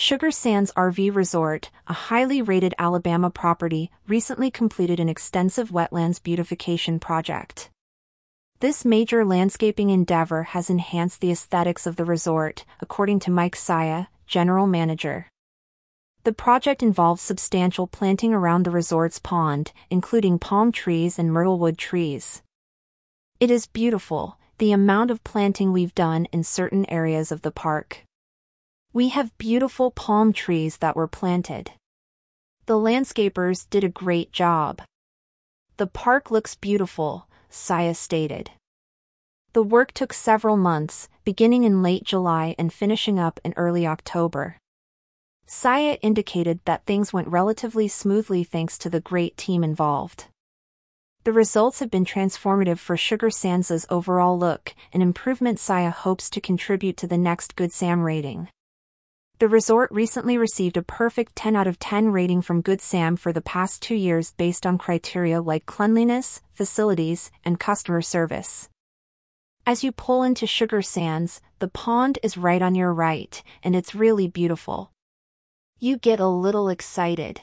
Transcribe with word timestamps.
Sugar 0.00 0.30
Sands 0.30 0.70
RV 0.76 1.12
Resort, 1.12 1.72
a 1.88 1.92
highly 1.92 2.40
rated 2.40 2.72
Alabama 2.78 3.30
property, 3.30 3.90
recently 4.06 4.48
completed 4.48 5.00
an 5.00 5.08
extensive 5.08 5.70
wetlands 5.70 6.22
beautification 6.22 7.00
project. 7.00 7.68
This 8.60 8.84
major 8.84 9.24
landscaping 9.24 9.90
endeavor 9.90 10.44
has 10.54 10.70
enhanced 10.70 11.20
the 11.20 11.32
aesthetics 11.32 11.84
of 11.84 11.96
the 11.96 12.04
resort, 12.04 12.64
according 12.80 13.18
to 13.18 13.32
Mike 13.32 13.56
Saya, 13.56 14.06
general 14.28 14.68
manager. 14.68 15.26
The 16.22 16.32
project 16.32 16.80
involves 16.80 17.20
substantial 17.20 17.88
planting 17.88 18.32
around 18.32 18.62
the 18.62 18.70
resort's 18.70 19.18
pond, 19.18 19.72
including 19.90 20.38
palm 20.38 20.70
trees 20.70 21.18
and 21.18 21.32
myrtlewood 21.32 21.76
trees. 21.76 22.42
It 23.40 23.50
is 23.50 23.66
beautiful, 23.66 24.38
the 24.58 24.70
amount 24.70 25.10
of 25.10 25.24
planting 25.24 25.72
we've 25.72 25.96
done 25.96 26.26
in 26.26 26.44
certain 26.44 26.88
areas 26.88 27.32
of 27.32 27.42
the 27.42 27.50
park. 27.50 28.04
We 28.98 29.10
have 29.10 29.38
beautiful 29.38 29.92
palm 29.92 30.32
trees 30.32 30.78
that 30.78 30.96
were 30.96 31.06
planted. 31.06 31.70
The 32.66 32.74
landscapers 32.74 33.70
did 33.70 33.84
a 33.84 33.88
great 33.88 34.32
job. 34.32 34.82
The 35.76 35.86
park 35.86 36.32
looks 36.32 36.56
beautiful, 36.56 37.28
Saya 37.48 37.94
stated. 37.94 38.50
The 39.52 39.62
work 39.62 39.92
took 39.92 40.12
several 40.12 40.56
months, 40.56 41.08
beginning 41.22 41.62
in 41.62 41.80
late 41.80 42.02
July 42.02 42.56
and 42.58 42.72
finishing 42.72 43.20
up 43.20 43.38
in 43.44 43.54
early 43.56 43.86
October. 43.86 44.56
Saya 45.46 45.98
indicated 46.02 46.58
that 46.64 46.84
things 46.84 47.12
went 47.12 47.28
relatively 47.28 47.86
smoothly 47.86 48.42
thanks 48.42 48.76
to 48.78 48.90
the 48.90 49.00
great 49.00 49.36
team 49.36 49.62
involved. 49.62 50.24
The 51.22 51.32
results 51.32 51.78
have 51.78 51.92
been 51.92 52.04
transformative 52.04 52.80
for 52.80 52.96
Sugar 52.96 53.30
Sands's 53.30 53.86
overall 53.90 54.36
look, 54.36 54.74
an 54.92 55.02
improvement 55.02 55.60
Saya 55.60 55.90
hopes 55.92 56.28
to 56.30 56.40
contribute 56.40 56.96
to 56.96 57.06
the 57.06 57.16
next 57.16 57.54
Good 57.54 57.70
Sam 57.70 58.00
rating. 58.00 58.48
The 59.40 59.46
resort 59.46 59.92
recently 59.92 60.36
received 60.36 60.76
a 60.76 60.82
perfect 60.82 61.36
10 61.36 61.54
out 61.54 61.68
of 61.68 61.78
10 61.78 62.10
rating 62.10 62.42
from 62.42 62.60
Good 62.60 62.80
Sam 62.80 63.14
for 63.14 63.32
the 63.32 63.40
past 63.40 63.80
two 63.80 63.94
years 63.94 64.32
based 64.32 64.66
on 64.66 64.78
criteria 64.78 65.40
like 65.40 65.64
cleanliness, 65.64 66.42
facilities, 66.52 67.30
and 67.44 67.60
customer 67.60 68.02
service. 68.02 68.68
As 69.64 69.84
you 69.84 69.92
pull 69.92 70.24
into 70.24 70.44
Sugar 70.44 70.82
Sands, 70.82 71.40
the 71.60 71.68
pond 71.68 72.18
is 72.20 72.36
right 72.36 72.60
on 72.60 72.74
your 72.74 72.92
right, 72.92 73.40
and 73.62 73.76
it's 73.76 73.94
really 73.94 74.26
beautiful. 74.26 74.90
You 75.78 75.98
get 75.98 76.18
a 76.18 76.26
little 76.26 76.68
excited. 76.68 77.40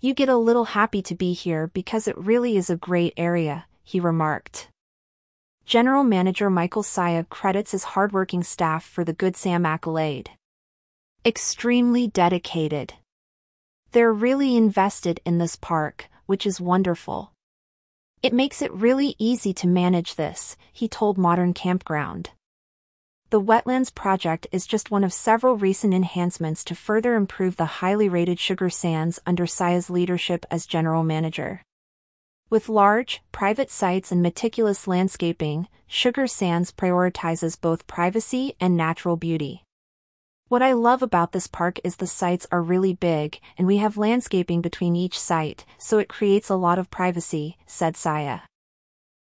You 0.00 0.14
get 0.14 0.30
a 0.30 0.38
little 0.38 0.72
happy 0.72 1.02
to 1.02 1.14
be 1.14 1.34
here 1.34 1.66
because 1.66 2.08
it 2.08 2.16
really 2.16 2.56
is 2.56 2.70
a 2.70 2.76
great 2.76 3.12
area, 3.18 3.66
he 3.82 4.00
remarked. 4.00 4.68
General 5.66 6.02
Manager 6.02 6.48
Michael 6.48 6.82
Saya 6.82 7.24
credits 7.24 7.72
his 7.72 7.92
hardworking 7.92 8.42
staff 8.42 8.82
for 8.82 9.04
the 9.04 9.12
Good 9.12 9.36
Sam 9.36 9.66
accolade 9.66 10.30
extremely 11.26 12.06
dedicated. 12.06 12.94
They're 13.92 14.12
really 14.12 14.56
invested 14.56 15.20
in 15.24 15.38
this 15.38 15.56
park, 15.56 16.10
which 16.26 16.44
is 16.44 16.60
wonderful. 16.60 17.32
It 18.22 18.34
makes 18.34 18.60
it 18.60 18.72
really 18.72 19.16
easy 19.18 19.54
to 19.54 19.66
manage 19.66 20.16
this, 20.16 20.56
he 20.70 20.86
told 20.86 21.16
Modern 21.16 21.54
Campground. 21.54 22.30
The 23.30 23.40
Wetlands 23.40 23.94
Project 23.94 24.46
is 24.52 24.66
just 24.66 24.90
one 24.90 25.02
of 25.02 25.14
several 25.14 25.56
recent 25.56 25.94
enhancements 25.94 26.62
to 26.64 26.74
further 26.74 27.14
improve 27.14 27.56
the 27.56 27.80
highly 27.80 28.08
rated 28.08 28.38
Sugar 28.38 28.68
Sands 28.68 29.18
under 29.26 29.46
Saya's 29.46 29.88
leadership 29.88 30.44
as 30.50 30.66
general 30.66 31.04
manager. 31.04 31.62
With 32.50 32.68
large, 32.68 33.22
private 33.32 33.70
sites 33.70 34.12
and 34.12 34.22
meticulous 34.22 34.86
landscaping, 34.86 35.68
Sugar 35.86 36.26
Sands 36.26 36.70
prioritizes 36.70 37.58
both 37.58 37.86
privacy 37.86 38.54
and 38.60 38.76
natural 38.76 39.16
beauty. 39.16 39.63
What 40.48 40.60
I 40.60 40.74
love 40.74 41.02
about 41.02 41.32
this 41.32 41.46
park 41.46 41.80
is 41.82 41.96
the 41.96 42.06
sites 42.06 42.46
are 42.52 42.62
really 42.62 42.92
big, 42.92 43.40
and 43.56 43.66
we 43.66 43.78
have 43.78 43.96
landscaping 43.96 44.60
between 44.60 44.94
each 44.94 45.18
site, 45.18 45.64
so 45.78 45.98
it 45.98 46.08
creates 46.08 46.50
a 46.50 46.54
lot 46.54 46.78
of 46.78 46.90
privacy, 46.90 47.56
said 47.66 47.96
Saya. 47.96 48.40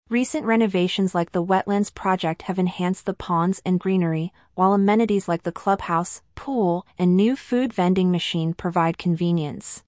Recent 0.10 0.46
renovations 0.46 1.16
like 1.16 1.32
the 1.32 1.44
Wetlands 1.44 1.92
Project 1.92 2.44
have 2.44 2.60
enhanced 2.60 3.06
the 3.06 3.14
ponds 3.14 3.62
and 3.66 3.80
greenery, 3.80 4.34
while 4.56 4.74
amenities 4.74 5.30
like 5.30 5.44
the 5.44 5.54
clubhouse, 5.54 6.22
pool, 6.36 6.86
and 7.00 7.16
new 7.16 7.38
food 7.38 7.74
vending 7.74 8.12
machine 8.12 8.54
provide 8.54 8.98
convenience. 8.98 9.84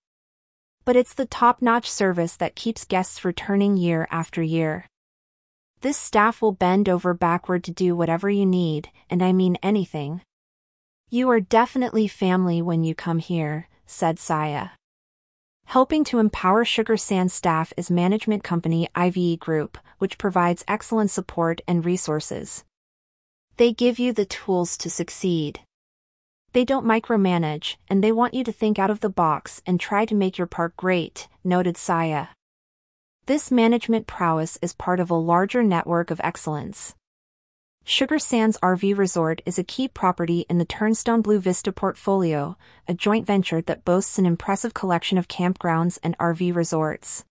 But 0.85 0.95
it's 0.95 1.13
the 1.13 1.25
top-notch 1.25 1.91
service 1.91 2.37
that 2.37 2.55
keeps 2.55 2.85
guests 2.85 3.25
returning 3.25 3.75
year 3.75 4.07
after 4.09 4.41
year. 4.41 4.85
This 5.81 5.97
staff 5.97 6.41
will 6.41 6.53
bend 6.53 6.87
over 6.87 7.13
backward 7.13 7.65
to 7.65 7.71
do 7.71 7.97
whatever 7.97 8.29
you 8.29 8.45
need, 8.45 8.89
and 9.09 9.21
I 9.21 9.33
mean 9.33 9.57
anything. 9.61 10.21
You 11.09 11.29
are 11.29 11.39
definitely 11.39 12.09
family 12.09 12.61
when 12.61 12.83
you 12.83 12.93
come 12.93 13.19
here, 13.19 13.69
said 13.85 14.19
Saya. 14.19 14.71
Helping 15.63 16.03
to 16.03 16.19
empower 16.19 16.65
Sugar 16.65 16.97
Sand 16.97 17.31
staff 17.31 17.71
is 17.77 17.89
management 17.89 18.43
company 18.43 18.89
IVE 18.93 19.39
Group, 19.39 19.77
which 19.99 20.17
provides 20.17 20.65
excellent 20.67 21.09
support 21.09 21.61
and 21.65 21.85
resources. 21.85 22.65
They 23.55 23.71
give 23.71 23.99
you 23.99 24.11
the 24.11 24.25
tools 24.25 24.75
to 24.79 24.89
succeed. 24.89 25.61
They 26.51 26.65
don't 26.65 26.85
micromanage, 26.85 27.77
and 27.87 28.03
they 28.03 28.11
want 28.11 28.33
you 28.33 28.43
to 28.43 28.51
think 28.51 28.77
out 28.77 28.89
of 28.89 28.99
the 28.99 29.09
box 29.09 29.61
and 29.65 29.79
try 29.79 30.03
to 30.03 30.13
make 30.13 30.37
your 30.37 30.45
park 30.47 30.75
great, 30.75 31.29
noted 31.41 31.77
Saya. 31.77 32.27
This 33.27 33.49
management 33.49 34.07
prowess 34.07 34.59
is 34.61 34.73
part 34.73 34.99
of 34.99 35.09
a 35.09 35.15
larger 35.15 35.63
network 35.63 36.11
of 36.11 36.19
excellence. 36.21 36.95
Sugar 37.89 38.19
Sands 38.19 38.59
RV 38.61 38.97
Resort 38.97 39.41
is 39.45 39.57
a 39.57 39.63
key 39.63 39.87
property 39.87 40.45
in 40.49 40.57
the 40.57 40.65
Turnstone 40.65 41.23
Blue 41.23 41.39
Vista 41.39 41.71
portfolio, 41.71 42.57
a 42.85 42.93
joint 42.93 43.25
venture 43.25 43.61
that 43.61 43.85
boasts 43.85 44.19
an 44.19 44.25
impressive 44.25 44.73
collection 44.73 45.17
of 45.17 45.29
campgrounds 45.29 45.97
and 46.03 46.17
RV 46.17 46.53
resorts. 46.53 47.23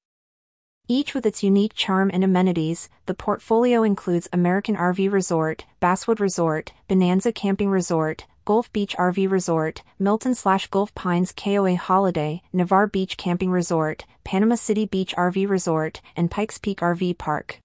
Each 0.88 1.12
with 1.12 1.26
its 1.26 1.42
unique 1.42 1.74
charm 1.74 2.10
and 2.10 2.24
amenities, 2.24 2.88
the 3.04 3.12
portfolio 3.12 3.82
includes 3.82 4.30
American 4.32 4.76
RV 4.76 5.12
Resort, 5.12 5.66
Basswood 5.78 6.20
Resort, 6.20 6.72
Bonanza 6.88 7.32
Camping 7.32 7.68
Resort, 7.68 8.24
Gulf 8.46 8.72
Beach 8.72 8.96
RV 8.96 9.30
Resort, 9.30 9.82
Milton 9.98 10.34
slash 10.34 10.68
Gulf 10.68 10.94
Pines 10.94 11.32
KOA 11.32 11.76
Holiday, 11.76 12.40
Navarre 12.54 12.86
Beach 12.86 13.18
Camping 13.18 13.50
Resort, 13.50 14.06
Panama 14.24 14.54
City 14.54 14.86
Beach 14.86 15.14
RV 15.18 15.50
Resort, 15.50 16.00
and 16.16 16.30
Pikes 16.30 16.56
Peak 16.56 16.80
RV 16.80 17.18
Park. 17.18 17.60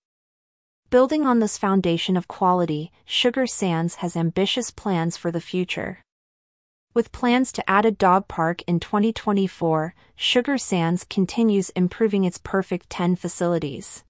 Building 0.91 1.25
on 1.25 1.39
this 1.39 1.57
foundation 1.57 2.17
of 2.17 2.27
quality, 2.27 2.91
Sugar 3.05 3.47
Sands 3.47 3.95
has 4.03 4.17
ambitious 4.17 4.71
plans 4.71 5.15
for 5.15 5.31
the 5.31 5.39
future. 5.39 5.99
With 6.93 7.13
plans 7.13 7.53
to 7.53 7.69
add 7.69 7.85
a 7.85 7.91
dog 7.91 8.27
park 8.27 8.61
in 8.67 8.81
2024, 8.81 9.95
Sugar 10.17 10.57
Sands 10.57 11.05
continues 11.09 11.69
improving 11.77 12.25
its 12.25 12.37
perfect 12.37 12.89
10 12.89 13.15
facilities. 13.15 14.03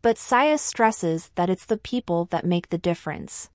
But 0.00 0.18
Saya 0.18 0.58
stresses 0.58 1.32
that 1.34 1.50
it's 1.50 1.66
the 1.66 1.76
people 1.76 2.26
that 2.26 2.46
make 2.46 2.68
the 2.68 2.78
difference. 2.78 3.50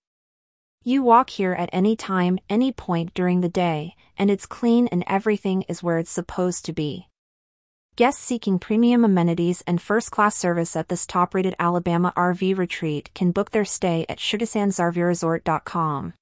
You 0.84 1.02
walk 1.02 1.30
here 1.30 1.54
at 1.54 1.70
any 1.72 1.96
time, 1.96 2.40
any 2.50 2.74
point 2.74 3.14
during 3.14 3.40
the 3.40 3.48
day, 3.48 3.96
and 4.18 4.30
it's 4.30 4.46
clean 4.46 4.88
and 4.88 5.06
everything 5.08 5.62
is 5.70 5.82
where 5.82 5.98
it's 5.98 6.12
supposed 6.12 6.66
to 6.66 6.74
be. 6.74 7.08
Guests 7.96 8.24
seeking 8.24 8.58
premium 8.58 9.06
amenities 9.06 9.62
and 9.68 9.80
first-class 9.80 10.36
service 10.36 10.76
at 10.76 10.88
this 10.90 11.06
top-rated 11.06 11.54
Alabama 11.60 12.12
RV 12.18 12.58
retreat 12.58 13.14
can 13.14 13.32
book 13.32 13.52
their 13.52 13.66
stay 13.66 14.04
at 14.10 14.18
sugarsandsrvresort.com. 14.18 16.14